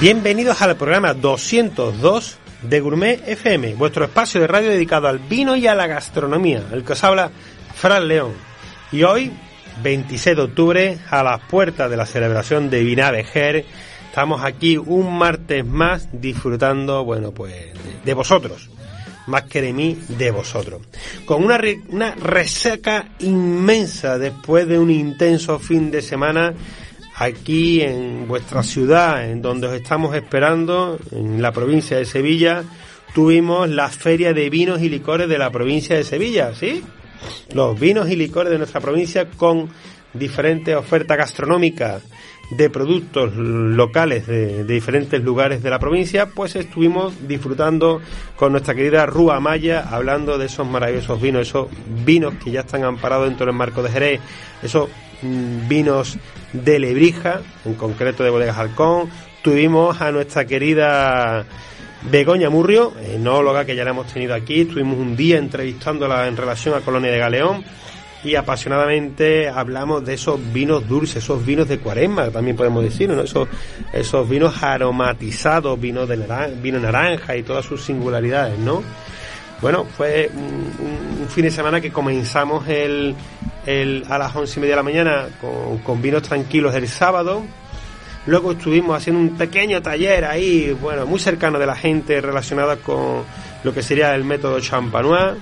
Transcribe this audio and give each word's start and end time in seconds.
Bienvenidos 0.00 0.62
al 0.62 0.76
programa 0.76 1.12
202 1.12 2.38
de 2.62 2.80
Gourmet 2.80 3.22
FM, 3.28 3.74
vuestro 3.74 4.06
espacio 4.06 4.40
de 4.40 4.46
radio 4.46 4.70
dedicado 4.70 5.08
al 5.08 5.18
vino 5.18 5.56
y 5.56 5.66
a 5.66 5.74
la 5.74 5.86
gastronomía, 5.86 6.64
el 6.72 6.84
que 6.84 6.94
os 6.94 7.04
habla 7.04 7.30
Fran 7.74 8.08
León. 8.08 8.32
Y 8.92 9.02
hoy, 9.02 9.30
26 9.82 10.36
de 10.36 10.42
octubre, 10.42 10.98
a 11.10 11.22
las 11.22 11.42
puertas 11.42 11.90
de 11.90 11.98
la 11.98 12.06
celebración 12.06 12.70
de 12.70 12.82
Vinavejer, 12.82 13.66
estamos 14.08 14.42
aquí 14.42 14.78
un 14.78 15.18
martes 15.18 15.66
más 15.66 16.08
disfrutando, 16.10 17.04
bueno, 17.04 17.32
pues 17.32 17.54
de, 18.02 18.14
vosotros, 18.14 18.70
más 19.26 19.42
que 19.42 19.60
de 19.60 19.74
mí, 19.74 19.98
de 20.08 20.30
vosotros. 20.30 20.80
Con 21.26 21.44
una, 21.44 21.60
una 21.90 22.14
resaca 22.14 23.10
inmensa 23.18 24.16
después 24.16 24.66
de 24.66 24.78
un 24.78 24.90
intenso 24.90 25.58
fin 25.58 25.90
de 25.90 26.00
semana 26.00 26.54
aquí 27.20 27.82
en 27.82 28.26
vuestra 28.26 28.62
ciudad, 28.62 29.30
en 29.30 29.42
donde 29.42 29.66
os 29.66 29.74
estamos 29.74 30.16
esperando, 30.16 30.98
en 31.12 31.42
la 31.42 31.52
provincia 31.52 31.98
de 31.98 32.06
Sevilla, 32.06 32.64
tuvimos 33.14 33.68
la 33.68 33.90
feria 33.90 34.32
de 34.32 34.48
vinos 34.48 34.80
y 34.80 34.88
licores 34.88 35.28
de 35.28 35.36
la 35.36 35.50
provincia 35.50 35.94
de 35.96 36.04
Sevilla, 36.04 36.54
¿sí? 36.54 36.82
Los 37.52 37.78
vinos 37.78 38.08
y 38.08 38.16
licores 38.16 38.50
de 38.50 38.56
nuestra 38.56 38.80
provincia 38.80 39.28
con 39.36 39.68
diferentes 40.14 40.74
ofertas 40.74 41.18
gastronómicas 41.18 42.02
de 42.52 42.70
productos 42.70 43.36
locales 43.36 44.26
de, 44.26 44.64
diferentes 44.64 45.22
lugares 45.22 45.62
de 45.62 45.68
la 45.68 45.78
provincia, 45.78 46.30
pues 46.30 46.56
estuvimos 46.56 47.28
disfrutando 47.28 48.00
con 48.34 48.52
nuestra 48.52 48.74
querida 48.74 49.04
Rúa 49.04 49.40
Maya, 49.40 49.86
hablando 49.90 50.38
de 50.38 50.46
esos 50.46 50.66
maravillosos 50.66 51.20
vinos, 51.20 51.46
esos 51.46 51.68
vinos 52.02 52.32
que 52.42 52.50
ya 52.50 52.60
están 52.60 52.82
amparados 52.84 53.28
dentro 53.28 53.44
del 53.44 53.54
marco 53.54 53.82
de 53.82 53.90
Jerez, 53.90 54.20
esos 54.62 54.88
Mm, 55.22 55.68
vinos 55.68 56.16
de 56.52 56.78
Lebrija, 56.78 57.40
en 57.64 57.74
concreto 57.74 58.24
de 58.24 58.30
Bodegas 58.30 58.58
Halcón. 58.58 59.10
Tuvimos 59.42 60.00
a 60.00 60.12
nuestra 60.12 60.44
querida 60.44 61.44
Begoña 62.10 62.50
Murrio, 62.50 62.92
enóloga 63.00 63.64
que 63.64 63.76
ya 63.76 63.84
la 63.84 63.90
hemos 63.90 64.12
tenido 64.12 64.34
aquí. 64.34 64.62
Estuvimos 64.62 64.98
un 64.98 65.16
día 65.16 65.38
entrevistándola 65.38 66.26
en 66.28 66.36
relación 66.36 66.74
a 66.74 66.80
Colonia 66.80 67.10
de 67.10 67.18
Galeón 67.18 67.64
y 68.22 68.34
apasionadamente 68.34 69.48
hablamos 69.48 70.04
de 70.04 70.14
esos 70.14 70.38
vinos 70.52 70.86
dulces, 70.86 71.22
esos 71.22 71.44
vinos 71.44 71.68
de 71.68 71.78
cuaresma, 71.78 72.30
también 72.30 72.56
podemos 72.56 72.82
decir, 72.82 73.08
¿no? 73.08 73.22
esos, 73.22 73.48
esos 73.92 74.28
vinos 74.28 74.62
aromatizados, 74.62 75.80
vinos 75.80 76.08
de 76.08 76.18
naranja, 76.18 76.54
vino 76.60 76.78
naranja 76.78 77.36
y 77.36 77.42
todas 77.42 77.64
sus 77.64 77.82
singularidades, 77.82 78.58
¿no? 78.58 78.82
Bueno, 79.60 79.84
fue 79.84 80.30
un, 80.34 81.28
fin 81.28 81.44
de 81.44 81.50
semana 81.50 81.80
que 81.80 81.92
comenzamos 81.92 82.66
el, 82.66 83.14
el, 83.66 84.04
a 84.08 84.16
las 84.16 84.34
once 84.34 84.58
y 84.58 84.60
media 84.60 84.72
de 84.72 84.76
la 84.76 84.82
mañana 84.82 85.28
con, 85.84 86.00
vinos 86.00 86.22
tranquilos 86.22 86.74
el 86.74 86.88
sábado. 86.88 87.42
Luego 88.26 88.52
estuvimos 88.52 88.96
haciendo 88.96 89.20
un 89.20 89.36
pequeño 89.36 89.82
taller 89.82 90.24
ahí, 90.24 90.76
bueno, 90.80 91.04
muy 91.04 91.20
cercano 91.20 91.58
de 91.58 91.66
la 91.66 91.76
gente 91.76 92.20
relacionada 92.20 92.76
con 92.76 93.22
lo 93.62 93.74
que 93.74 93.82
sería 93.82 94.14
el 94.14 94.24
método 94.24 94.60
champanois, 94.60 95.36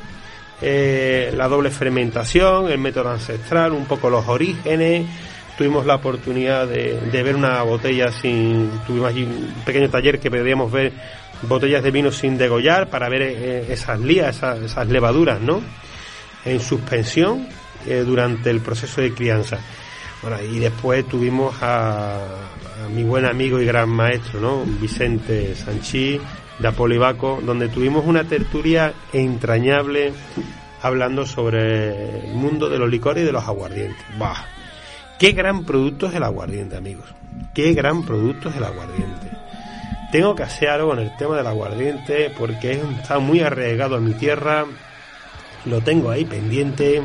eh, 0.63 1.33
la 1.37 1.47
doble 1.47 1.71
fermentación, 1.71 2.71
el 2.71 2.79
método 2.79 3.11
ancestral, 3.11 3.73
un 3.73 3.85
poco 3.87 4.11
los 4.11 4.27
orígenes. 4.27 5.07
Tuvimos 5.57 5.87
la 5.87 5.97
oportunidad 5.97 6.67
de, 6.67 7.01
de 7.01 7.23
ver 7.23 7.35
una 7.35 7.63
botella 7.63 8.13
sin. 8.13 8.71
Tuvimos 8.87 9.09
allí 9.09 9.25
un 9.25 9.55
pequeño 9.65 9.89
taller 9.89 10.21
que 10.21 10.31
podíamos 10.31 10.71
ver 10.71 10.93
botellas 11.43 11.83
de 11.83 11.91
vino 11.91 12.11
sin 12.11 12.39
degollar 12.39 12.89
para 12.89 13.09
ver 13.09 13.23
eh, 13.23 13.73
esas 13.73 14.01
lías, 14.01 14.43
esas, 14.43 14.89
levaduras, 14.89 15.41
¿no? 15.41 15.61
En 16.45 16.61
suspensión 16.61 17.47
eh, 17.87 18.05
durante 18.07 18.51
el 18.51 18.61
proceso 18.61 19.01
de 19.01 19.13
crianza. 19.13 19.59
Bueno, 20.23 20.39
y 20.43 20.59
después 20.59 21.07
tuvimos 21.07 21.55
a, 21.63 22.21
mi 22.95 23.05
buen 23.05 23.25
amigo 23.25 23.61
y 23.61 23.67
gran 23.67 23.89
maestro, 23.89 24.41
¿no? 24.41 24.65
Vicente 24.65 25.55
Sanchí, 25.55 26.21
de 26.59 26.69
Apolivaco, 26.69 27.41
donde 27.45 27.69
tuvimos 27.69 28.05
una 28.05 28.25
tertulia 28.25 28.93
entrañable 29.13 30.13
hablando 30.83 31.27
sobre 31.27 32.31
el 32.31 32.35
mundo 32.35 32.69
de 32.69 32.79
los 32.79 32.89
licores 32.89 33.23
y 33.23 33.27
de 33.27 33.33
los 33.33 33.47
aguardientes. 33.47 34.05
¡Bah! 34.19 34.45
¡Qué 35.19 35.33
gran 35.33 35.65
producto 35.65 36.07
es 36.07 36.15
el 36.15 36.23
aguardiente, 36.23 36.77
amigos! 36.77 37.07
¡Qué 37.55 37.75
gran 37.75 38.05
producto 38.05 38.49
es 38.49 38.57
el 38.57 38.65
aguardiente! 38.65 39.28
Tengo 40.11 40.35
que 40.35 40.43
hacer 40.43 40.71
algo 40.71 40.89
con 40.89 41.01
el 41.01 41.15
tema 41.17 41.37
del 41.37 41.47
aguardiente 41.47 42.33
porque 42.37 42.81
está 42.99 43.19
muy 43.19 43.41
arraigado 43.41 43.97
a 43.97 44.01
mi 44.01 44.15
tierra. 44.15 44.65
Lo 45.67 45.83
tengo 45.83 46.11
ahí 46.11 46.25
pendiente. 46.25 47.03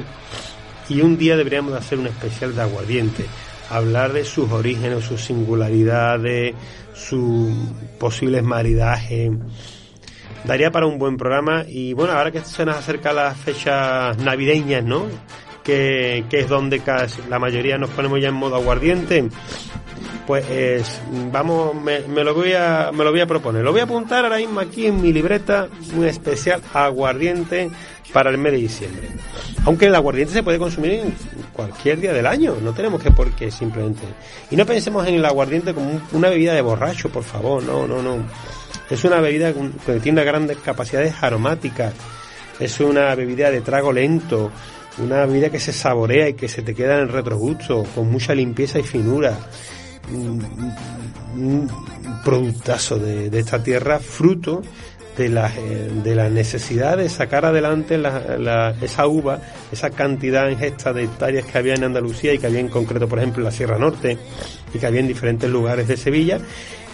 Y 0.88 1.02
un 1.02 1.18
día 1.18 1.36
deberíamos 1.36 1.74
hacer 1.74 2.00
un 2.00 2.08
especial 2.08 2.56
de 2.56 2.62
aguardiente. 2.62 3.26
Hablar 3.70 4.14
de 4.14 4.24
sus 4.24 4.50
orígenes, 4.52 5.04
sus 5.04 5.22
singularidades, 5.22 6.56
sus 6.94 7.52
posibles 8.00 8.42
maridajes. 8.42 9.32
Daría 10.46 10.72
para 10.72 10.86
un 10.86 10.98
buen 10.98 11.18
programa. 11.18 11.66
Y 11.68 11.92
bueno, 11.92 12.14
ahora 12.14 12.32
que 12.32 12.40
se 12.40 12.64
nos 12.64 12.78
acerca 12.78 13.12
las 13.12 13.38
fechas 13.38 14.18
navideñas, 14.18 14.84
¿no? 14.84 15.08
Que, 15.62 16.24
que 16.30 16.42
es 16.42 16.50
donde 16.50 16.82
la 17.30 17.40
mayoría 17.40 17.78
nos 17.78 17.90
ponemos 17.90 18.22
ya 18.22 18.30
en 18.30 18.36
modo 18.36 18.56
aguardiente 18.56 19.30
pues 20.26 21.02
vamos, 21.32 21.76
me, 21.76 22.00
lo 22.24 22.34
voy 22.34 22.54
a, 22.54 22.92
me 22.94 23.04
lo 23.04 23.12
voy 23.12 23.22
a 23.22 23.28
proponer. 23.28 23.64
Lo 23.64 23.72
voy 23.72 23.82
a 23.82 23.84
apuntar 23.84 24.24
ahora 24.24 24.38
mismo 24.38 24.60
aquí 24.60 24.88
en 24.88 25.02
mi 25.02 25.12
libreta, 25.12 25.68
un 25.96 26.06
especial 26.06 26.62
aguardiente 26.74 27.70
para 28.14 28.30
el 28.30 28.38
mes 28.38 28.54
de 28.54 28.58
diciembre. 28.60 29.10
Aunque 29.66 29.88
el 29.88 29.96
aguardiente 29.96 30.34
se 30.34 30.44
puede 30.44 30.60
consumir 30.60 30.94
en 30.94 31.14
cualquier 31.52 32.00
día 32.00 32.14
del 32.14 32.26
año, 32.26 32.56
no 32.62 32.74
tenemos 32.74 33.02
que 33.02 33.12
por 33.12 33.32
qué 33.32 33.52
simplemente. 33.52 34.04
Y 34.52 34.56
no 34.56 34.66
pensemos 34.66 35.06
en 35.08 35.16
el 35.16 35.26
aguardiente 35.26 35.74
como 35.74 36.02
una 36.14 36.30
bebida 36.30 36.54
de 36.54 36.62
borracho, 36.62 37.10
por 37.10 37.24
favor, 37.24 37.64
no, 37.64 37.88
no, 37.88 38.02
no. 38.02 38.18
Es 38.90 39.04
una 39.04 39.20
bebida 39.20 39.54
que 39.86 40.00
tiene 40.00 40.24
grandes 40.24 40.58
capacidades 40.58 41.16
aromáticas, 41.22 41.94
es 42.60 42.80
una 42.80 43.14
bebida 43.16 43.50
de 43.50 43.62
trago 43.62 43.92
lento, 43.92 44.52
una 45.00 45.26
bebida 45.26 45.50
que 45.50 45.60
se 45.60 45.74
saborea 45.74 46.30
y 46.30 46.34
que 46.36 46.48
se 46.48 46.62
te 46.62 46.76
queda 46.76 46.96
en 46.96 47.02
el 47.02 47.10
retrogusto, 47.10 47.84
con 47.96 48.12
mucha 48.12 48.36
limpieza 48.36 48.80
y 48.80 48.84
finura 48.84 49.38
un, 50.12 51.70
productazo 52.24 52.98
de, 52.98 53.28
esta 53.38 53.62
tierra, 53.62 54.00
fruto 54.00 54.62
de 55.18 55.30
la, 55.30 55.52
de 56.04 56.16
la 56.16 56.30
necesidad 56.30 56.98
de 56.98 57.10
sacar 57.10 57.46
adelante 57.46 58.02
esa 58.82 59.08
uva, 59.08 59.42
esa 59.72 59.90
cantidad 59.90 60.50
en 60.50 60.58
gesta 60.58 60.94
de 60.94 61.04
hectáreas 61.04 61.46
que 61.46 61.58
había 61.58 61.76
en 61.76 61.84
Andalucía 61.84 62.34
y 62.34 62.40
que 62.40 62.48
había 62.48 62.60
en 62.60 62.70
concreto, 62.70 63.08
por 63.08 63.20
ejemplo, 63.20 63.42
en 63.42 63.46
la 63.46 63.52
Sierra 63.52 63.78
Norte 63.78 64.18
y 64.74 64.80
que 64.80 64.86
había 64.86 65.02
en 65.02 65.08
diferentes 65.08 65.50
lugares 65.50 65.88
de 65.88 65.98
Sevilla 65.98 66.40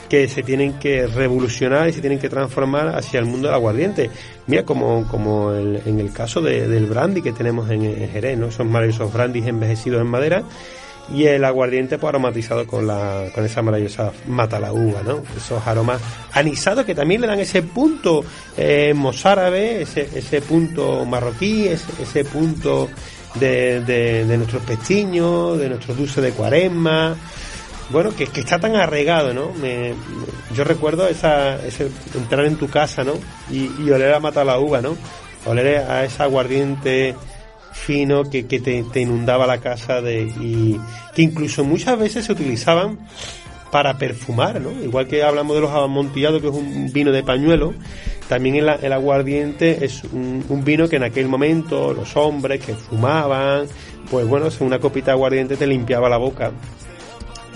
que 0.10 0.28
se 0.28 0.42
tienen 0.42 0.74
que 0.74 1.06
revolucionar 1.06 1.88
y 1.88 1.94
se 1.94 2.01
tienen 2.01 2.19
que 2.19 2.30
transformar 2.30 2.95
hacia 2.95 3.19
el 3.19 3.28
mundo 3.28 3.48
del 3.48 3.56
aguardiente. 3.56 4.10
Mira, 4.48 4.66
como, 4.66 5.07
como 5.07 5.54
en 5.54 6.00
el 6.00 6.12
caso 6.12 6.42
del 6.42 6.88
brandy 6.88 7.22
que 7.22 7.31
tenemos 7.31 7.69
en, 7.69 8.10
Jerez, 8.10 8.38
¿no? 8.38 8.48
Esos 8.48 8.66
maravillosos 8.66 9.13
brandys 9.13 9.45
envejecidos 9.45 10.01
en 10.01 10.07
madera 10.07 10.44
y 11.14 11.26
el 11.26 11.44
aguardiente 11.44 11.98
pues 11.98 12.10
aromatizado 12.10 12.68
con 12.68 12.86
la 12.86 13.26
con 13.34 13.44
esa 13.46 13.62
maravillosa 13.62 14.12
mata 14.28 14.60
la 14.60 14.72
uva, 14.72 15.02
¿no? 15.04 15.24
Esos 15.36 15.66
aromas 15.66 16.02
anisados 16.34 16.86
que 16.86 16.96
también 16.96 17.22
le 17.22 17.28
dan 17.28 17.40
ese 17.40 17.64
punto 17.64 18.24
eh, 18.58 18.94
mozárabe, 18.96 19.82
ese, 19.82 20.10
ese 20.14 20.42
punto 20.42 21.06
marroquí, 21.06 21.68
ese, 21.68 22.26
punto 22.26 22.90
de, 23.36 23.82
de, 23.82 24.38
nuestros 24.38 24.62
pestiños, 24.64 25.58
de 25.58 25.70
nuestro 25.70 25.96
dulce 25.96 26.22
de 26.22 26.32
cuaresma, 26.32 27.16
bueno, 27.90 28.16
que, 28.16 28.28
que 28.28 28.42
está 28.42 28.60
tan 28.60 28.76
arraigado, 28.76 29.34
¿no? 29.34 29.52
Me, 29.54 29.94
yo 30.56 30.64
recuerdo 30.64 31.08
esa, 31.08 31.56
ese 31.66 31.90
entrar 32.16 32.46
en 32.46 32.58
tu 32.58 32.70
casa, 32.70 33.04
¿no? 33.04 33.14
Y, 33.50 33.72
y 33.82 33.92
oler 33.92 34.14
a 34.14 34.20
mata 34.20 34.44
la 34.44 34.60
uva, 34.60 34.82
¿no? 34.82 34.96
Oler 35.46 35.80
a 35.90 36.06
ese 36.06 36.22
aguardiente 36.22 37.16
fino 37.71 38.24
que, 38.30 38.48
que 38.48 38.60
te, 38.60 39.01
inundaba 39.01 39.48
la 39.48 39.60
casa 39.60 40.01
de, 40.01 40.24
y 40.39 40.80
que 41.13 41.21
incluso 41.21 41.63
muchas 41.63 41.98
veces 41.98 42.25
se 42.25 42.31
utilizaban 42.31 43.00
para 43.71 43.98
perfumar, 43.98 44.60
¿no? 44.60 44.71
Igual 44.83 45.07
que 45.07 45.24
hablamos 45.24 45.56
de 45.56 45.62
los 45.62 45.71
amontillados, 45.71 46.42
que 46.42 46.48
es 46.48 46.54
un 46.54 46.92
vino 46.92 47.12
de 47.12 47.24
pañuelo, 47.24 47.74
también 48.27 48.56
el, 48.56 48.94
aguardiente 48.94 49.86
es 49.86 50.04
un, 50.04 50.63
vino 50.63 50.88
que 50.88 50.98
en 50.98 51.04
aquel 51.04 51.27
momento 51.27 51.94
los 51.94 52.16
hombres 52.16 52.63
que 52.63 52.75
fumaban, 52.75 53.68
pues 54.10 54.27
bueno, 54.27 54.48
una 54.60 54.80
copita 54.80 55.07
de 55.07 55.12
aguardiente 55.13 55.56
te 55.56 55.68
limpiaba 55.68 56.10
la 56.10 56.18
boca 56.18 56.51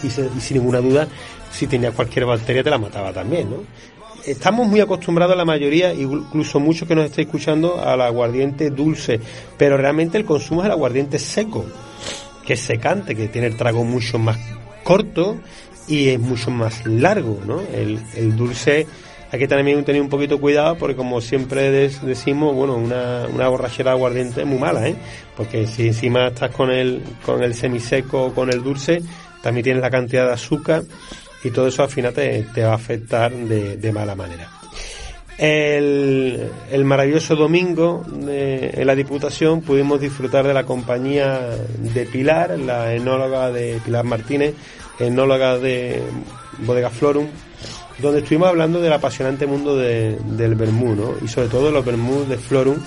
y, 0.04 0.08
y 0.08 0.42
sin 0.42 0.58
ninguna 0.58 0.80
duda, 0.80 1.08
si 1.52 1.68
tenía 1.68 1.92
cualquier 1.92 2.26
bacteria 2.26 2.64
te 2.64 2.70
la 2.70 2.78
mataba 2.78 3.14
también, 3.14 3.50
¿no? 3.50 3.58
Estamos 4.26 4.68
muy 4.68 4.80
acostumbrados 4.80 5.36
la 5.36 5.46
mayoría, 5.46 5.94
incluso 5.94 6.60
muchos 6.60 6.88
que 6.88 6.96
nos 6.96 7.06
estáis 7.06 7.28
escuchando, 7.28 7.82
al 7.82 8.02
aguardiente 8.02 8.70
dulce, 8.70 9.20
pero 9.58 9.78
realmente 9.78 10.18
el 10.18 10.26
consumo 10.26 10.62
es 10.62 10.66
el 10.66 10.72
aguardiente 10.72 11.20
seco, 11.20 11.66
que 12.46 12.54
es 12.54 12.60
secante, 12.60 13.16
que 13.16 13.28
tiene 13.28 13.48
el 13.48 13.58
trago 13.58 13.84
mucho 13.84 14.20
más 14.20 14.38
corto 14.84 15.40
y 15.88 16.10
es 16.10 16.20
mucho 16.20 16.52
más 16.52 16.86
largo, 16.86 17.40
¿no? 17.46 17.62
El, 17.74 18.00
el 18.16 18.36
dulce 18.36 18.88
hay 19.34 19.40
que 19.40 19.48
también 19.48 19.84
tener 19.84 20.00
un 20.00 20.10
poquito 20.10 20.40
cuidado 20.40 20.78
porque 20.78 20.96
como 20.96 21.20
siempre 21.20 21.72
decimos, 21.72 22.54
bueno, 22.54 22.76
una, 22.76 23.26
una 23.34 23.48
borrachera 23.48 23.90
de 23.90 23.98
aguardiente 23.98 24.42
es 24.42 24.48
muy 24.48 24.60
mala, 24.60 24.88
¿eh? 24.88 24.96
Porque 25.36 25.66
si 25.66 25.88
encima 25.88 26.28
estás 26.28 26.52
con 26.52 26.70
el, 26.70 27.02
con 27.26 27.42
el 27.42 27.56
semiseco 27.56 28.26
o 28.26 28.34
con 28.34 28.52
el 28.54 28.62
dulce, 28.62 29.02
también 29.42 29.64
tienes 29.64 29.82
la 29.82 29.90
cantidad 29.90 30.28
de 30.28 30.34
azúcar 30.34 30.84
y 31.44 31.52
todo 31.52 31.68
eso 31.68 31.84
al 31.84 31.90
final 31.90 32.14
te, 32.14 32.64
va 32.64 32.72
a 32.72 32.76
afectar 32.76 33.32
de, 33.32 33.92
mala 33.92 34.16
manera. 34.16 34.50
El, 35.38 36.50
maravilloso 36.86 37.36
domingo 37.36 38.06
en 38.28 38.88
la 38.88 38.96
Diputación 38.96 39.62
pudimos 39.62 40.00
disfrutar 40.00 40.48
de 40.48 40.54
la 40.54 40.64
compañía 40.64 41.40
de 41.80 42.06
Pilar, 42.06 42.58
la 42.60 42.94
enóloga 42.94 43.52
de 43.52 43.80
Pilar 43.84 44.06
Martínez, 44.06 44.54
enóloga 45.00 45.58
de 45.58 46.02
Bodega 46.60 46.90
Florum, 46.90 47.28
donde 48.00 48.20
estuvimos 48.20 48.48
hablando 48.48 48.80
del 48.80 48.94
apasionante 48.94 49.46
mundo 49.46 49.76
del 49.76 50.56
vermú, 50.56 50.96
¿no? 50.96 51.16
y 51.22 51.28
sobre 51.28 51.50
todo 51.50 51.68
de 51.68 51.72
los 51.72 51.86
vermú 51.86 52.26
de 52.26 52.38
Florum, 52.38 52.78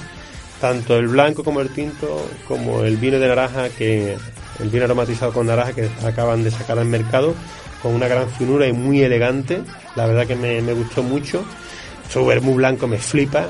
tanto 0.60 0.96
el 0.96 1.08
blanco 1.08 1.44
como 1.44 1.60
el 1.60 1.70
tinto, 1.70 2.26
como 2.48 2.84
el 2.84 2.96
vino 2.96 3.18
de 3.18 3.28
naranja, 3.28 3.68
que 3.68 4.16
el 4.60 4.70
vino 4.70 4.84
aromatizado 4.84 5.32
con 5.32 5.46
naranja 5.46 5.74
que 5.74 5.88
acaban 6.04 6.42
de 6.42 6.50
sacar 6.50 6.78
al 6.78 6.86
mercado, 6.86 7.34
con 7.82 7.94
una 7.94 8.08
gran 8.08 8.28
finura 8.30 8.66
y 8.66 8.72
muy 8.72 9.02
elegante. 9.02 9.62
La 9.94 10.06
verdad 10.06 10.26
que 10.26 10.36
me, 10.36 10.60
gustó 10.72 11.02
mucho. 11.02 11.44
Su 12.08 12.24
vermú 12.24 12.54
blanco 12.54 12.86
me 12.86 12.98
flipa, 12.98 13.48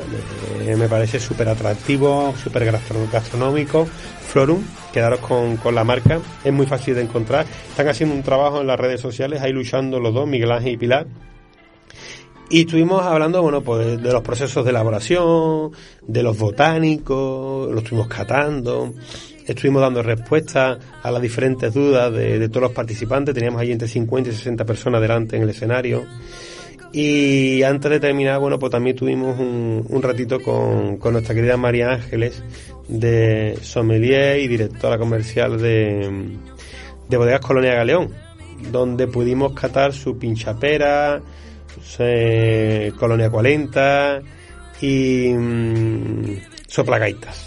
me, 0.64 0.88
parece 0.88 1.20
súper 1.20 1.48
atractivo, 1.48 2.34
súper 2.42 2.72
gastronómico. 3.12 3.86
Florum, 4.28 4.62
quedaros 4.92 5.20
con, 5.20 5.58
con, 5.58 5.74
la 5.74 5.84
marca, 5.84 6.20
es 6.42 6.52
muy 6.52 6.66
fácil 6.66 6.94
de 6.94 7.02
encontrar. 7.02 7.46
Están 7.68 7.88
haciendo 7.88 8.14
un 8.14 8.22
trabajo 8.22 8.62
en 8.62 8.66
las 8.66 8.80
redes 8.80 9.00
sociales, 9.00 9.42
ahí 9.42 9.52
luchando 9.52 10.00
los 10.00 10.14
dos, 10.14 10.26
Miguel 10.26 10.52
Ángel 10.52 10.72
y 10.72 10.76
Pilar. 10.78 11.06
Y 12.48 12.60
estuvimos 12.60 13.02
hablando, 13.02 13.42
bueno, 13.42 13.60
pues 13.60 14.00
de 14.00 14.12
los 14.12 14.22
procesos 14.22 14.64
de 14.64 14.70
elaboración, 14.70 15.72
de 16.06 16.22
los 16.22 16.38
botánicos, 16.38 17.68
lo 17.70 17.78
estuvimos 17.78 18.06
catando, 18.06 18.94
estuvimos 19.46 19.82
dando 19.82 20.02
respuesta 20.02 20.78
a 21.02 21.10
las 21.10 21.22
diferentes 21.22 21.72
dudas 21.72 22.12
de, 22.12 22.48
todos 22.48 22.62
los 22.62 22.72
participantes. 22.72 23.34
Teníamos 23.34 23.60
ahí 23.60 23.72
entre 23.72 23.88
50 23.88 24.30
y 24.30 24.32
60 24.32 24.64
personas 24.64 25.00
delante 25.00 25.36
en 25.36 25.42
el 25.42 25.50
escenario. 25.50 26.04
Y 26.92 27.62
antes 27.62 27.90
de 27.90 28.00
terminar, 28.00 28.40
bueno, 28.40 28.58
pues 28.58 28.72
también 28.72 28.96
tuvimos 28.96 29.38
un, 29.38 30.02
ratito 30.02 30.40
con, 30.40 30.98
nuestra 31.12 31.34
querida 31.34 31.56
María 31.56 31.92
Ángeles, 31.92 32.42
de 32.88 33.58
sommelier 33.60 34.40
y 34.40 34.48
directora 34.48 34.96
comercial 34.96 35.60
de, 35.60 36.38
de 37.08 37.16
Bodegas 37.16 37.40
Colonia 37.40 37.74
Galeón, 37.74 38.10
donde 38.70 39.08
pudimos 39.08 39.52
catar 39.52 39.92
su 39.92 40.16
pinchapera, 40.18 41.20
su, 41.82 42.02
eh, 42.02 42.92
Colonia 42.98 43.30
40 43.30 44.22
y 44.80 45.32
mmm, 45.34 46.36
soplagaitas 46.66 47.45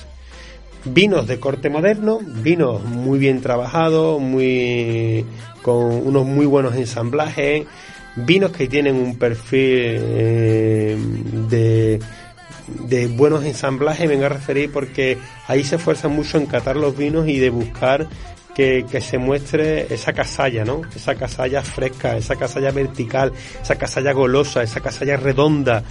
vinos 0.86 1.28
de 1.28 1.40
corte 1.40 1.70
moderno, 1.70 2.20
vinos 2.24 2.84
muy 2.84 3.20
bien 3.20 3.42
trabajados, 3.42 4.22
muy 4.22 5.26
con 5.62 6.08
unos 6.08 6.26
muy 6.26 6.46
buenos 6.46 6.76
ensamblajes, 6.76 7.66
vinos 8.16 8.52
que 8.52 8.68
tienen 8.68 8.96
un 8.96 9.18
perfil 9.18 9.62
eh, 9.66 10.98
de, 11.50 12.00
buenos 13.08 13.44
ensamblajes, 13.44 14.08
venga 14.08 14.28
a 14.28 14.30
referir 14.30 14.72
porque 14.72 15.18
ahí 15.48 15.64
se 15.64 15.76
esfuerzan 15.76 16.16
mucho 16.16 16.38
en 16.38 16.46
catar 16.46 16.76
los 16.76 16.96
vinos 16.96 17.28
y 17.28 17.40
de 17.40 17.50
buscar 17.50 18.08
que, 18.56 18.86
que, 18.90 19.02
se 19.02 19.18
muestre 19.18 19.94
esa 19.94 20.14
casalla, 20.14 20.66
¿no? 20.66 20.82
Esa 20.96 21.16
casalla 21.16 21.62
fresca, 21.62 22.18
esa 22.18 22.36
casalla 22.36 22.72
vertical, 22.72 23.32
esa 23.62 23.76
casalla 23.76 24.12
golosa, 24.12 24.64
esa 24.64 24.82
casalla 24.82 25.18
redonda, 25.18 25.84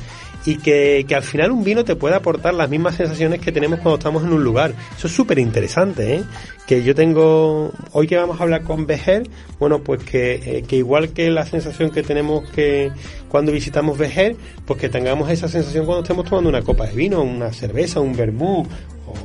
y 0.45 0.57
que, 0.57 1.05
que, 1.09 1.15
al 1.15 1.23
final 1.23 1.51
un 1.51 1.65
vino 1.65 1.85
te 1.85 1.97
puede 1.97 2.15
aportar 2.15 2.55
las 2.55 2.71
mismas 2.71 2.95
sensaciones 2.95 3.41
que 3.41 3.53
tenemos 3.53 3.81
cuando 3.81 3.99
estamos 3.99 4.23
en 4.23 4.33
un 4.33 4.43
lugar. 4.43 4.73
Eso 4.97 5.07
es 5.07 5.13
súper 5.13 5.39
interesante, 5.39 6.17
¿eh? 6.17 6.25
Que 6.67 6.83
yo 6.83 6.95
tengo, 6.95 7.73
hoy 7.93 8.07
que 8.07 8.17
vamos 8.17 8.41
a 8.41 8.43
hablar 8.43 8.63
con 8.63 8.87
Vejer, 8.87 9.29
bueno, 9.59 9.81
pues 9.81 10.03
que, 10.05 10.35
eh, 10.35 10.65
que 10.67 10.77
igual 10.77 11.11
que 11.11 11.31
la 11.31 11.47
sensación 11.47 11.91
que 11.91 12.03
tenemos 12.03 12.49
que 12.51 12.93
cuando 13.29 13.53
visitamos 13.53 13.99
Vejer, 13.99 14.37
pues 14.67 14.81
que 14.81 14.89
tengamos 14.89 15.31
esa 15.31 15.49
sensación 15.49 15.85
cuando 15.87 16.03
estemos 16.03 16.25
tomando 16.25 16.49
una 16.49 16.63
copa 16.63 16.87
de 16.87 16.95
vino, 16.95 17.23
una 17.23 17.53
cerveza, 17.53 18.01
un 18.01 18.17
vermú 18.17 18.67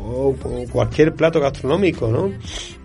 o, 0.04 0.36
cualquier 0.72 1.14
plato 1.14 1.40
gastronómico, 1.40 2.08
¿no? 2.08 2.32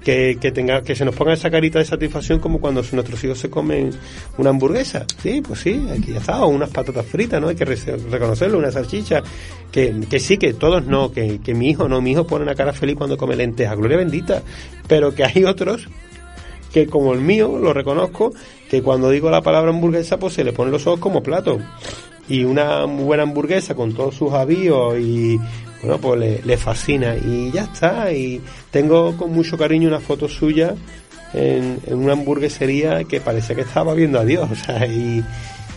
Que, 0.02 0.38
que, 0.40 0.52
tenga, 0.52 0.82
que 0.82 0.94
se 0.94 1.04
nos 1.04 1.14
ponga 1.14 1.32
esa 1.32 1.50
carita 1.50 1.78
de 1.78 1.84
satisfacción 1.84 2.38
como 2.38 2.60
cuando 2.60 2.82
nuestros 2.92 3.24
hijos 3.24 3.38
se 3.38 3.50
comen 3.50 3.90
una 4.38 4.50
hamburguesa. 4.50 5.04
Sí, 5.22 5.42
pues 5.46 5.60
sí, 5.60 5.86
aquí 5.90 6.12
ya 6.12 6.18
está, 6.18 6.42
o 6.42 6.48
unas 6.48 6.70
patatas 6.70 7.04
fritas, 7.06 7.40
¿no? 7.40 7.48
Hay 7.48 7.56
que 7.56 7.64
reconocerlo, 7.64 8.58
una 8.58 8.70
salchicha. 8.70 9.22
Que, 9.70 9.94
que 10.08 10.18
sí, 10.18 10.38
que 10.38 10.54
todos 10.54 10.86
no, 10.86 11.12
que, 11.12 11.40
que 11.40 11.54
mi 11.54 11.70
hijo 11.70 11.88
no, 11.88 12.00
mi 12.00 12.12
hijo 12.12 12.26
pone 12.26 12.44
una 12.44 12.54
cara 12.54 12.72
feliz 12.72 12.96
cuando 12.96 13.16
come 13.18 13.36
lentejas, 13.36 13.76
gloria 13.76 13.98
bendita. 13.98 14.42
Pero 14.86 15.14
que 15.14 15.24
hay 15.24 15.44
otros 15.44 15.88
que 16.72 16.86
como 16.86 17.14
el 17.14 17.20
mío, 17.20 17.58
lo 17.58 17.72
reconozco, 17.72 18.32
que 18.70 18.82
cuando 18.82 19.10
digo 19.10 19.30
la 19.30 19.42
palabra 19.42 19.70
hamburguesa, 19.70 20.18
pues 20.18 20.34
se 20.34 20.44
le 20.44 20.52
ponen 20.52 20.72
los 20.72 20.86
ojos 20.86 21.00
como 21.00 21.22
plato. 21.22 21.58
Y 22.28 22.44
una 22.44 22.84
buena 22.84 23.22
hamburguesa 23.22 23.74
con 23.74 23.94
todos 23.94 24.14
sus 24.14 24.32
avíos 24.32 24.98
y 24.98 25.38
bueno, 25.82 25.98
pues 25.98 26.44
le, 26.44 26.56
fascina 26.56 27.16
y 27.16 27.50
ya 27.50 27.64
está. 27.64 28.12
Y 28.12 28.40
tengo 28.70 29.16
con 29.16 29.32
mucho 29.32 29.56
cariño 29.56 29.88
una 29.88 30.00
foto 30.00 30.28
suya 30.28 30.74
en, 31.32 31.80
una 31.88 32.12
hamburguesería 32.12 33.04
que 33.04 33.20
parece 33.20 33.54
que 33.54 33.62
estaba 33.62 33.94
viendo 33.94 34.18
a 34.18 34.24
Dios. 34.24 34.48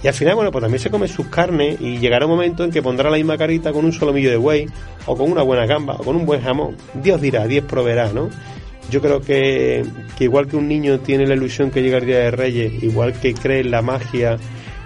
Y 0.03 0.07
al 0.07 0.15
final, 0.15 0.33
bueno, 0.33 0.51
pues 0.51 0.63
también 0.63 0.81
se 0.81 0.89
come 0.89 1.07
sus 1.07 1.27
carnes 1.27 1.79
y 1.79 1.99
llegará 1.99 2.25
un 2.25 2.31
momento 2.31 2.63
en 2.63 2.71
que 2.71 2.81
pondrá 2.81 3.11
la 3.11 3.17
misma 3.17 3.37
carita 3.37 3.71
con 3.71 3.85
un 3.85 3.93
solomillo 3.93 4.31
de 4.31 4.37
buey 4.37 4.65
o 5.05 5.15
con 5.15 5.31
una 5.31 5.43
buena 5.43 5.67
gamba 5.67 5.93
o 5.93 6.03
con 6.03 6.15
un 6.15 6.25
buen 6.25 6.41
jamón. 6.41 6.75
Dios 6.95 7.21
dirá, 7.21 7.45
Dios 7.45 7.65
proveerá, 7.65 8.11
¿no? 8.11 8.29
Yo 8.89 8.99
creo 8.99 9.21
que, 9.21 9.85
que 10.17 10.23
igual 10.23 10.47
que 10.47 10.57
un 10.57 10.67
niño 10.67 10.99
tiene 11.01 11.27
la 11.27 11.35
ilusión 11.35 11.69
que 11.69 11.83
llega 11.83 11.99
el 11.99 12.07
Día 12.07 12.17
de 12.17 12.31
Reyes, 12.31 12.81
igual 12.81 13.13
que 13.13 13.35
cree 13.35 13.59
en 13.59 13.69
la 13.69 13.83
magia 13.83 14.37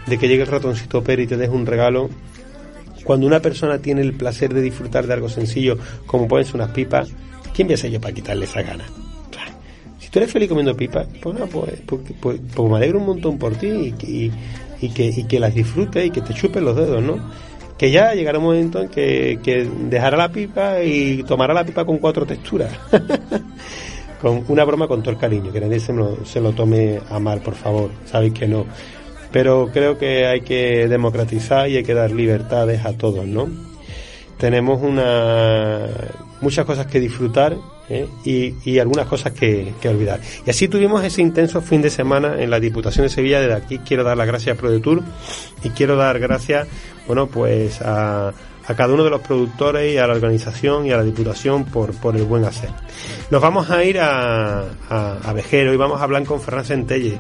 de 0.05 0.17
que 0.17 0.27
llegue 0.27 0.43
el 0.43 0.49
ratoncito 0.49 1.01
Pérez 1.01 1.25
y 1.25 1.29
te 1.29 1.37
deje 1.37 1.53
un 1.53 1.65
regalo, 1.65 2.09
cuando 3.05 3.27
una 3.27 3.39
persona 3.39 3.77
tiene 3.77 4.01
el 4.01 4.13
placer 4.13 4.53
de 4.53 4.61
disfrutar 4.61 5.05
de 5.05 5.13
algo 5.13 5.29
sencillo, 5.29 5.77
como 6.07 6.27
pueden 6.27 6.45
ser 6.45 6.55
unas 6.55 6.71
pipas, 6.71 7.09
¿quién 7.53 7.67
voy 7.67 7.75
a 7.75 7.77
ser 7.77 7.91
yo 7.91 8.01
para 8.01 8.13
quitarle 8.13 8.45
esa 8.45 8.63
gana? 8.63 8.83
Si 9.99 10.09
tú 10.09 10.19
eres 10.19 10.31
feliz 10.31 10.49
comiendo 10.49 10.75
pipas, 10.75 11.07
pues, 11.21 11.37
pues, 11.51 11.81
pues, 11.85 12.01
pues, 12.19 12.39
pues, 12.53 12.69
me 12.69 12.77
alegro 12.77 12.99
un 12.99 13.05
montón 13.05 13.37
por 13.37 13.55
ti 13.55 13.67
y, 13.67 14.31
y, 14.81 14.89
que, 14.89 15.05
y 15.15 15.23
que 15.25 15.39
las 15.39 15.53
disfrutes 15.53 16.05
y 16.05 16.09
que 16.09 16.21
te 16.21 16.33
chupen 16.33 16.65
los 16.65 16.75
dedos, 16.75 17.01
¿no? 17.01 17.19
Que 17.77 17.91
ya 17.91 18.13
llegará 18.13 18.39
un 18.39 18.45
momento 18.45 18.81
en 18.81 18.89
que, 18.89 19.39
que 19.43 19.69
dejará 19.89 20.17
la 20.17 20.29
pipa 20.29 20.81
y 20.81 21.23
tomará 21.23 21.53
la 21.53 21.63
pipa 21.63 21.85
con 21.85 21.99
cuatro 21.99 22.25
texturas. 22.25 22.71
con 24.21 24.43
una 24.47 24.63
broma 24.63 24.87
con 24.87 25.01
todo 25.03 25.11
el 25.11 25.19
cariño, 25.19 25.51
que 25.51 25.61
nadie 25.61 25.79
se 25.79 25.93
lo, 25.93 26.25
se 26.25 26.41
lo 26.41 26.53
tome 26.53 26.99
a 27.09 27.19
mal, 27.19 27.41
por 27.41 27.53
favor. 27.53 27.91
Sabéis 28.05 28.33
que 28.33 28.47
no 28.47 28.65
pero 29.35 29.69
creo 29.69 29.97
que 29.97 30.25
hay 30.25 30.39
que 30.39 30.87
democratizar 30.87 31.67
y 31.67 31.75
hay 31.75 31.83
que 31.83 31.93
dar 31.93 32.09
libertades 32.09 32.85
a 32.85 32.93
todos, 32.93 33.27
¿no? 33.27 33.49
Tenemos 34.37 34.81
una 34.81 35.89
muchas 36.39 36.63
cosas 36.63 36.85
que 36.87 37.01
disfrutar 37.01 37.57
¿eh? 37.89 38.07
y, 38.23 38.79
algunas 38.79 39.07
cosas 39.07 39.33
que, 39.33 39.73
olvidar. 39.89 40.21
Y 40.45 40.49
así 40.49 40.69
tuvimos 40.69 41.03
ese 41.03 41.21
intenso 41.21 41.59
fin 41.59 41.81
de 41.81 41.89
semana 41.89 42.41
en 42.41 42.49
la 42.49 42.61
Diputación 42.61 43.07
de 43.07 43.09
Sevilla. 43.09 43.41
Desde 43.41 43.55
aquí 43.55 43.79
quiero 43.79 44.05
dar 44.05 44.15
las 44.15 44.25
gracias 44.25 44.55
a 44.55 44.57
ProDetour 44.57 45.03
y 45.63 45.69
quiero 45.71 45.97
dar 45.97 46.17
gracias, 46.17 46.69
bueno, 47.05 47.27
pues 47.27 47.81
a, 47.81 48.31
cada 48.65 48.93
uno 48.93 49.03
de 49.03 49.09
los 49.09 49.19
productores 49.19 49.93
y 49.93 49.97
a 49.97 50.07
la 50.07 50.13
organización 50.13 50.85
y 50.85 50.93
a 50.93 50.97
la 50.97 51.03
Diputación 51.03 51.65
por, 51.65 51.93
por 51.93 52.15
el 52.15 52.23
buen 52.23 52.45
hacer. 52.45 52.69
Nos 53.31 53.41
vamos 53.41 53.69
a 53.69 53.83
ir 53.83 53.99
a, 53.99 54.63
a, 54.89 55.33
Vejero 55.33 55.73
y 55.73 55.77
vamos 55.77 55.99
a 55.99 56.05
hablar 56.05 56.23
con 56.23 56.39
Ferran 56.39 56.63
Centelle, 56.63 57.19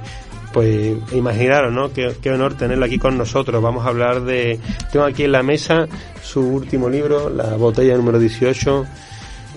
pues 0.55 0.95
imaginaros, 1.11 1.73
¿no? 1.73 1.91
Qué, 1.91 2.31
honor 2.31 2.53
tenerlo 2.53 2.85
aquí 2.85 2.97
con 2.97 3.17
nosotros. 3.17 3.61
Vamos 3.61 3.85
a 3.85 3.89
hablar 3.89 4.21
de... 4.21 4.57
Tengo 4.89 5.03
aquí 5.05 5.25
en 5.25 5.33
la 5.33 5.43
mesa 5.43 5.85
su 6.23 6.39
último 6.39 6.89
libro, 6.89 7.29
La 7.29 7.57
botella 7.57 7.97
número 7.97 8.17
18. 8.19 8.85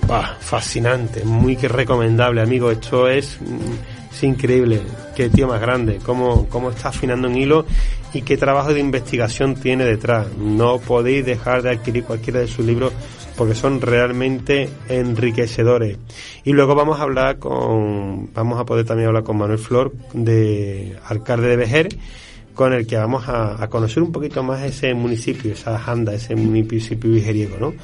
Bah, 0.08 0.36
fascinante, 0.40 1.24
muy 1.24 1.54
que 1.54 1.68
recomendable, 1.68 2.40
amigo. 2.40 2.72
Esto 2.72 3.08
es... 3.08 3.38
Mm, 3.40 4.10
Es 4.12 4.24
increíble, 4.24 4.80
qué 5.14 5.28
tío 5.28 5.46
más 5.46 5.60
grande, 5.60 6.00
cómo, 6.04 6.48
cómo 6.48 6.70
está 6.70 6.88
afinando 6.88 7.28
un 7.28 7.36
hilo 7.36 7.64
y 8.12 8.22
qué 8.22 8.36
trabajo 8.36 8.74
de 8.74 8.80
investigación 8.80 9.54
tiene 9.54 9.84
detrás. 9.84 10.26
No 10.36 10.80
podéis 10.80 11.24
dejar 11.24 11.62
de 11.62 11.70
adquirir 11.70 12.02
cualquiera 12.02 12.40
de 12.40 12.48
sus 12.48 12.66
libros 12.66 12.92
porque 13.38 13.54
son 13.54 13.80
realmente 13.80 14.68
enriquecedores. 14.88 15.97
Y 16.45 16.52
luego 16.52 16.75
vamos 16.75 16.99
a 16.99 17.04
hablar 17.04 17.38
con, 17.38 18.35
vamos 18.35 18.61
a 18.61 18.66
poder 18.66 18.85
también 18.85 19.07
hablar 19.07 19.23
con 19.23 19.38
Manuel 19.38 19.61
Flor 19.61 19.92
de 20.12 20.97
Alcalde 21.07 21.47
de 21.47 21.57
Vejer, 21.57 21.88
con 22.54 22.73
el 22.73 22.88
que 22.88 22.97
vamos 22.97 23.28
a, 23.28 23.64
conocer 23.71 24.02
un 24.02 24.11
poquito 24.11 24.42
más 24.42 24.62
ese 24.64 24.92
municipio, 24.92 25.52
esa 25.52 25.78
janda, 25.78 26.12
ese 26.12 26.35
municipio 26.35 27.11
vigeriego, 27.11 27.57
¿no? 27.59 27.75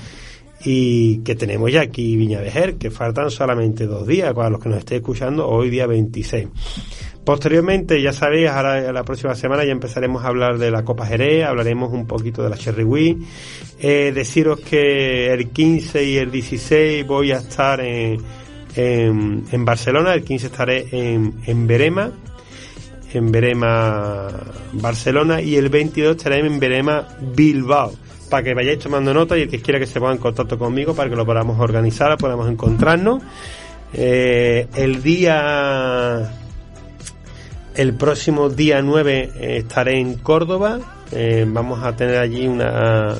y 0.66 1.18
que 1.18 1.34
tenemos 1.34 1.70
ya 1.70 1.82
aquí 1.82 2.16
Viña 2.16 2.40
Vejer, 2.40 2.76
que 2.76 2.90
faltan 2.90 3.30
solamente 3.30 3.86
dos 3.86 4.06
días 4.06 4.32
para 4.32 4.48
los 4.48 4.60
que 4.60 4.70
nos 4.70 4.78
estéis 4.78 5.02
escuchando, 5.02 5.46
hoy 5.46 5.68
día 5.68 5.86
26. 5.86 6.48
Posteriormente, 7.24 8.02
ya 8.02 8.12
sabéis, 8.12 8.50
ahora 8.50 8.92
la 8.92 9.02
próxima 9.02 9.34
semana 9.34 9.64
ya 9.64 9.72
empezaremos 9.72 10.24
a 10.24 10.28
hablar 10.28 10.58
de 10.58 10.70
la 10.70 10.84
Copa 10.84 11.06
Jerez, 11.06 11.44
hablaremos 11.44 11.90
un 11.92 12.06
poquito 12.06 12.42
de 12.42 12.50
la 12.50 12.56
Cherry 12.56 12.84
Wii. 12.84 13.18
Eh, 13.80 14.12
deciros 14.14 14.60
que 14.60 15.32
el 15.32 15.50
15 15.50 16.04
y 16.04 16.16
el 16.18 16.30
16 16.30 17.06
voy 17.06 17.32
a 17.32 17.38
estar 17.38 17.80
en, 17.80 18.20
en, 18.76 19.64
Barcelona, 19.64 20.12
el 20.12 20.22
15 20.22 20.46
estaré 20.46 20.86
en, 20.92 21.34
en 21.46 21.66
Berema, 21.66 22.12
en 23.14 23.32
Berema, 23.32 24.28
Barcelona, 24.72 25.40
y 25.40 25.56
el 25.56 25.70
22 25.70 26.16
estaré 26.16 26.40
en 26.40 26.60
Berema, 26.60 27.08
Bilbao 27.34 27.92
para 28.28 28.42
que 28.42 28.54
vayáis 28.54 28.80
tomando 28.80 29.14
nota 29.14 29.38
y 29.38 29.42
el 29.42 29.48
que 29.48 29.60
quiera 29.60 29.78
que 29.78 29.86
se 29.86 30.00
ponga 30.00 30.12
en 30.12 30.18
contacto 30.18 30.58
conmigo 30.58 30.94
para 30.94 31.08
que 31.08 31.16
lo 31.16 31.24
podamos 31.24 31.60
organizar, 31.60 32.16
podamos 32.18 32.50
encontrarnos. 32.50 33.22
Eh, 33.92 34.66
el 34.74 35.02
día, 35.02 36.32
el 37.74 37.94
próximo 37.94 38.48
día 38.48 38.82
9 38.82 39.32
eh, 39.34 39.56
estaré 39.58 40.00
en 40.00 40.14
Córdoba. 40.14 40.80
Eh, 41.12 41.44
vamos 41.46 41.82
a 41.82 41.94
tener 41.94 42.18
allí 42.18 42.46
una, 42.46 43.14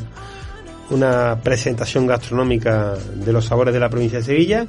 una 0.90 1.40
presentación 1.42 2.06
gastronómica 2.06 2.94
de 3.14 3.32
los 3.32 3.44
sabores 3.44 3.75
de 3.75 3.80
la 3.80 3.88
provincia 3.88 4.18
de 4.18 4.25
Sevilla. 4.25 4.66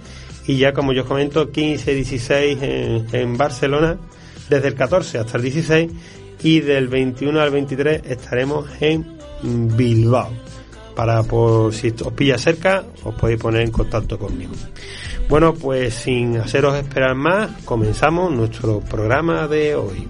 Y 0.48 0.58
ya, 0.58 0.74
como 0.74 0.94
yo 0.94 1.04
os 1.04 1.08
comento, 1.08 1.52
15 1.52 1.92
y 1.92 1.96
16 1.96 2.58
en, 2.62 3.06
en 3.12 3.38
Barcelona, 3.38 3.98
desde 4.50 4.68
el 4.68 4.76
14 4.76 5.20
hasta 5.20 5.38
el 5.38 5.44
16 5.44 5.92
y 6.44 6.60
del 6.60 6.88
21 6.88 7.40
al 7.40 7.50
23 7.50 8.02
estaremos 8.06 8.68
en 8.80 9.06
Bilbao. 9.76 10.45
Para 10.96 11.24
por 11.24 11.74
si 11.74 11.94
os 12.04 12.14
pilla 12.14 12.38
cerca, 12.38 12.84
os 13.04 13.14
podéis 13.16 13.40
poner 13.40 13.62
en 13.62 13.72
contacto 13.72 14.18
conmigo. 14.18 14.54
Bueno, 15.28 15.54
pues 15.54 15.94
sin 15.94 16.38
haceros 16.38 16.76
esperar 16.76 17.16
más, 17.16 17.50
comenzamos 17.66 18.32
nuestro 18.32 18.80
programa 18.80 19.48
de 19.48 19.76
hoy. 19.76 20.08